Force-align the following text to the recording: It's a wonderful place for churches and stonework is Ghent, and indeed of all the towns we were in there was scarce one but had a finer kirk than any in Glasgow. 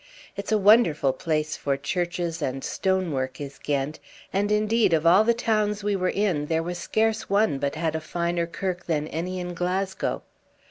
It's 0.35 0.51
a 0.51 0.57
wonderful 0.57 1.13
place 1.13 1.55
for 1.55 1.77
churches 1.77 2.41
and 2.41 2.63
stonework 2.63 3.39
is 3.39 3.59
Ghent, 3.61 3.99
and 4.33 4.51
indeed 4.51 4.93
of 4.93 5.05
all 5.05 5.23
the 5.23 5.35
towns 5.35 5.83
we 5.83 5.95
were 5.95 6.09
in 6.09 6.47
there 6.47 6.63
was 6.63 6.79
scarce 6.79 7.29
one 7.29 7.59
but 7.59 7.75
had 7.75 7.95
a 7.95 8.01
finer 8.01 8.47
kirk 8.47 8.87
than 8.87 9.07
any 9.09 9.39
in 9.39 9.53
Glasgow. 9.53 10.23